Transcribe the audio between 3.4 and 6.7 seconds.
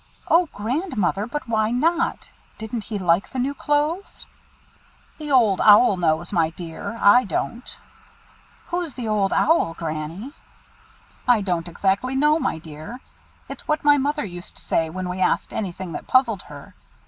clothes?" "The Old Owl knows, my